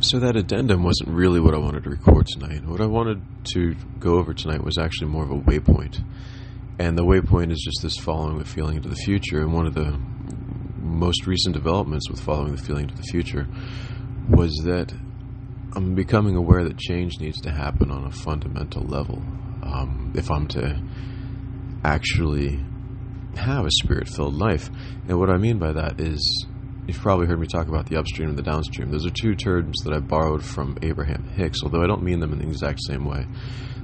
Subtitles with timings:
[0.00, 2.64] So that addendum wasn't really what I wanted to record tonight.
[2.66, 3.22] What I wanted
[3.54, 6.04] to go over tonight was actually more of a waypoint.
[6.78, 9.40] And the waypoint is just this following the feeling into the future.
[9.40, 9.98] And one of the
[10.76, 13.48] most recent developments with following the feeling into the future
[14.28, 14.92] was that
[15.74, 19.22] I'm becoming aware that change needs to happen on a fundamental level.
[19.62, 20.78] Um, if I'm to
[21.84, 22.60] actually
[23.36, 24.70] have a spirit filled life.
[25.08, 26.46] And what I mean by that is
[26.86, 28.90] you've probably heard me talk about the upstream and the downstream.
[28.90, 32.32] Those are two terms that I borrowed from Abraham Hicks, although I don't mean them
[32.32, 33.26] in the exact same way.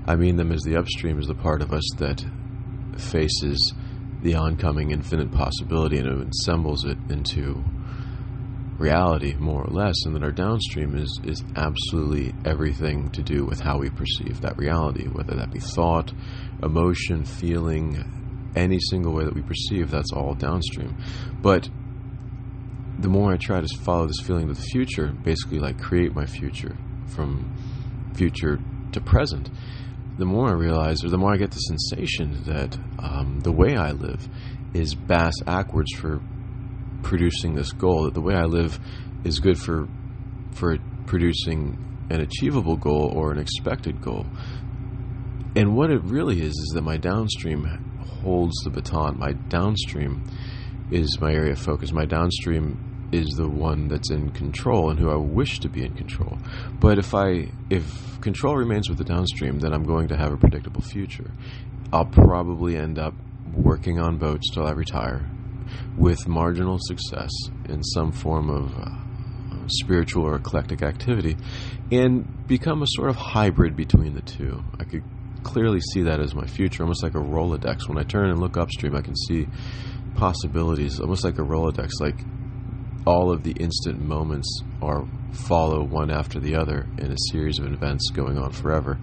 [0.06, 2.24] I mean them as the upstream is the part of us that
[2.96, 3.74] faces
[4.22, 7.64] the oncoming infinite possibility and it assembles it into
[8.78, 13.60] reality, more or less, and then our downstream is, is absolutely everything to do with
[13.60, 16.12] how we perceive that reality, whether that be thought,
[16.62, 20.96] emotion, feeling, any single way that we perceive, that's all downstream.
[21.40, 21.68] But
[23.02, 26.24] the more I try to follow this feeling to the future, basically like create my
[26.24, 26.76] future
[27.08, 27.52] from
[28.14, 28.58] future
[28.92, 29.50] to present,
[30.18, 33.76] the more I realize, or the more I get the sensation that um, the way
[33.76, 34.28] I live
[34.72, 36.22] is bass backwards for
[37.02, 38.04] producing this goal.
[38.04, 38.78] That the way I live
[39.24, 39.88] is good for
[40.52, 44.26] for producing an achievable goal or an expected goal.
[45.56, 47.64] And what it really is is that my downstream
[48.22, 49.18] holds the baton.
[49.18, 50.24] My downstream
[50.90, 51.92] is my area of focus.
[51.92, 55.94] My downstream is the one that's in control and who I wish to be in
[55.94, 56.38] control.
[56.80, 60.36] But if I if control remains with the downstream, then I'm going to have a
[60.36, 61.30] predictable future.
[61.92, 63.14] I'll probably end up
[63.54, 65.28] working on boats till I retire
[65.96, 67.30] with marginal success
[67.68, 71.36] in some form of uh, spiritual or eclectic activity
[71.90, 74.62] and become a sort of hybrid between the two.
[74.78, 75.02] I could
[75.42, 77.88] clearly see that as my future, almost like a Rolodex.
[77.88, 79.46] When I turn and look upstream, I can see
[80.14, 82.16] possibilities, almost like a Rolodex, like
[83.06, 87.72] all of the instant moments are follow one after the other in a series of
[87.72, 88.98] events going on forever.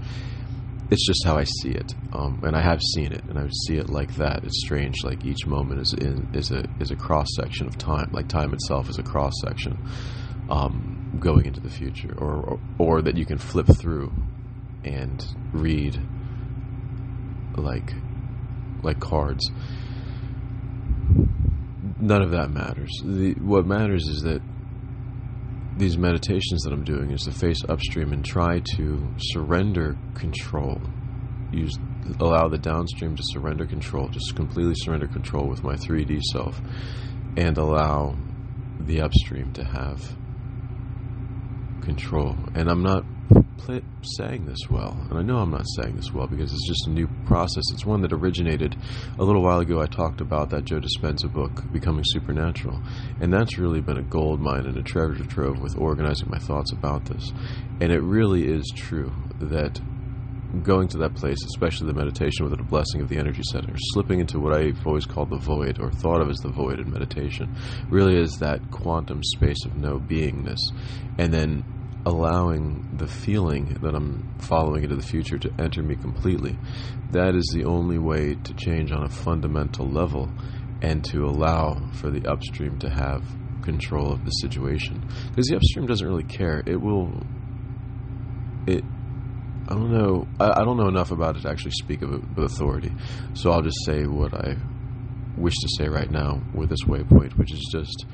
[0.91, 3.78] It's just how I see it, um, and I have seen it, and I see
[3.78, 4.44] it like that.
[4.44, 8.09] It's strange, like each moment is in, is a is a cross section of time,
[8.12, 9.78] like time itself is a cross section
[10.50, 14.12] um, going into the future, or, or or that you can flip through
[14.84, 15.23] and
[15.53, 16.00] read
[17.56, 17.94] like
[18.81, 19.52] like cards
[21.99, 22.91] none of that matters.
[23.03, 24.41] The, what matters is that
[25.77, 30.81] these meditations that I'm doing is to face upstream and try to surrender control.
[31.51, 31.77] Use
[32.19, 36.59] allow the downstream to surrender control, just completely surrender control with my 3D self,
[37.37, 38.16] and allow
[38.79, 40.17] the upstream to have
[41.81, 42.35] control.
[42.55, 43.05] And I'm not
[44.17, 46.90] saying this well, and I know I'm not saying this well because it's just a
[46.90, 47.63] new process.
[47.72, 48.75] It's one that originated
[49.19, 49.81] a little while ago.
[49.81, 52.81] I talked about that Joe Dispenza book, Becoming Supernatural,
[53.22, 56.72] and that's really been a gold mine and a treasure trove with organizing my thoughts
[56.72, 57.31] about this.
[57.79, 59.79] And it really is true that
[60.63, 64.19] going to that place, especially the meditation with the blessing of the energy center, slipping
[64.19, 67.56] into what I've always called the void or thought of as the void in meditation,
[67.90, 70.57] really is that quantum space of no beingness.
[71.19, 71.63] And then
[72.05, 76.57] allowing the feeling that I'm following into the future to enter me completely.
[77.11, 80.29] That is the only way to change on a fundamental level
[80.81, 83.23] and to allow for the upstream to have
[83.63, 85.01] control of the situation.
[85.29, 86.63] Because the upstream doesn't really care.
[86.65, 87.11] It will.
[88.66, 88.83] It.
[89.67, 90.27] I don't know.
[90.39, 92.91] I, I don't know enough about it to actually speak of it with authority.
[93.33, 94.55] So I'll just say what I
[95.37, 98.05] wish to say right now with this waypoint, which is just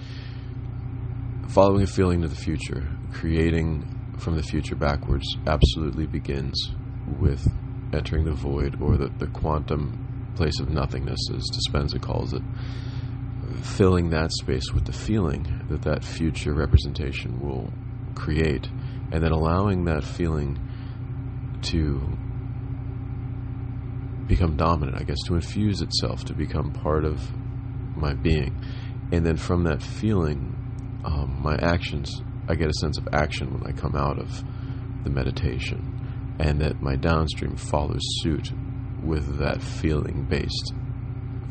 [1.48, 6.72] following a feeling to the future, creating from the future backwards, absolutely begins
[7.20, 7.48] with
[7.94, 12.42] entering the void or the, the quantum place of nothingness, as Dispenza calls it,
[13.62, 17.72] filling that space with the feeling that that future representation will
[18.16, 18.70] create,
[19.12, 20.60] and then allowing that feeling
[21.62, 22.02] to
[24.28, 27.32] become dominant, I guess, to infuse itself, to become part of
[27.96, 28.60] my being.
[29.12, 30.65] And then from that feeling,
[31.06, 34.44] um, my actions, I get a sense of action when I come out of
[35.04, 38.52] the meditation, and that my downstream follows suit
[39.04, 40.74] with that feeling based,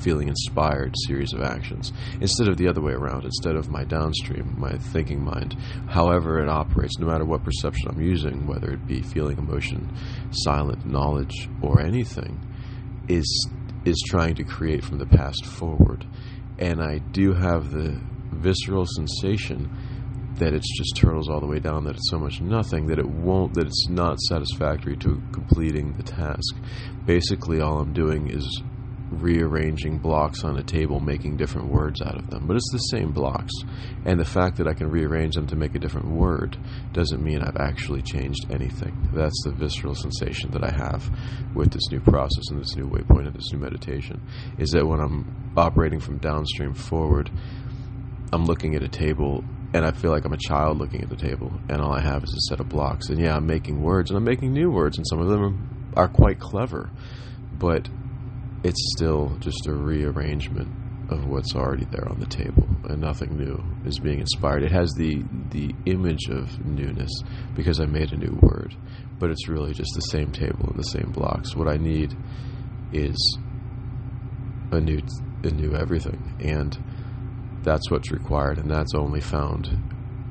[0.00, 3.24] feeling inspired series of actions instead of the other way around.
[3.24, 5.56] Instead of my downstream, my thinking mind,
[5.88, 9.96] however it operates, no matter what perception I'm using, whether it be feeling, emotion,
[10.32, 12.40] silent knowledge, or anything,
[13.08, 13.48] is
[13.84, 16.04] is trying to create from the past forward.
[16.58, 18.00] And I do have the
[18.44, 19.70] visceral sensation
[20.36, 23.08] that it's just turtles all the way down, that it's so much nothing, that it
[23.08, 26.54] won't, that it's not satisfactory to completing the task.
[27.06, 28.62] Basically, all I'm doing is
[29.10, 32.46] rearranging blocks on a table, making different words out of them.
[32.46, 33.52] But it's the same blocks.
[34.04, 36.56] And the fact that I can rearrange them to make a different word
[36.92, 39.08] doesn't mean I've actually changed anything.
[39.12, 41.08] That's the visceral sensation that I have
[41.54, 44.20] with this new process and this new waypoint and this new meditation.
[44.58, 47.30] Is that when I'm operating from downstream forward,
[48.34, 49.44] I'm looking at a table
[49.74, 52.22] and I feel like I'm a child looking at the table, and all I have
[52.22, 53.08] is a set of blocks.
[53.08, 56.06] And yeah, I'm making words, and I'm making new words, and some of them are
[56.06, 56.90] quite clever,
[57.58, 57.88] but
[58.62, 60.68] it's still just a rearrangement
[61.10, 64.62] of what's already there on the table, and nothing new is being inspired.
[64.62, 67.10] It has the the image of newness
[67.54, 68.76] because I made a new word,
[69.18, 71.56] but it's really just the same table and the same blocks.
[71.56, 72.16] What I need
[72.92, 73.38] is
[74.70, 75.00] a new
[75.42, 76.78] a new everything, and
[77.64, 79.66] that's what's required, and that's only found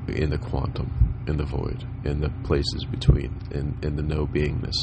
[0.08, 4.76] in the quantum, in the void, in the places between, in, in the no beingness,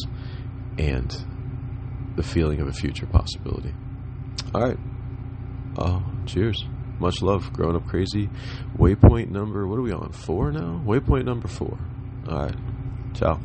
[0.78, 1.26] and
[2.16, 3.74] the feeling of a future possibility.
[4.54, 4.78] All right.
[5.78, 6.62] Oh, cheers.
[7.00, 7.52] Much love.
[7.54, 8.30] Growing up crazy.
[8.78, 10.12] Waypoint number, what are we on?
[10.12, 10.82] Four now?
[10.86, 11.80] Waypoint number four.
[12.30, 12.56] All right.
[13.14, 13.40] Ciao.